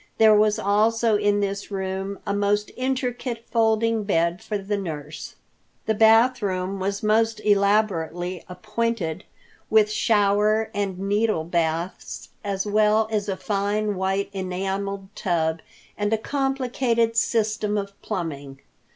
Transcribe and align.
There 0.17 0.33
was 0.33 0.57
also, 0.57 1.15
in 1.15 1.41
this 1.41 1.69
room, 1.69 2.17
a 2.25 2.33
most 2.33 2.71
intricate 2.75 3.45
folding 3.51 4.03
bed 4.03 4.41
for 4.41 4.57
the 4.57 4.75
nurse. 4.75 5.35
The 5.85 5.93
bath 5.93 6.41
room 6.41 6.79
was 6.79 7.03
most 7.03 7.39
elaborately 7.45 8.43
appointed 8.49 9.25
with 9.69 9.91
shower 9.91 10.71
and 10.73 10.97
needle 10.97 11.43
baths, 11.43 12.29
as 12.43 12.65
well 12.65 13.09
as 13.11 13.29
a 13.29 13.37
fine, 13.37 13.93
white 13.93 14.31
enameled 14.33 15.07
tub 15.15 15.61
and 15.95 16.11
a 16.11 16.17
complicated 16.17 17.15
system 17.15 17.77
of 17.77 17.93
plumbing. 18.01 18.59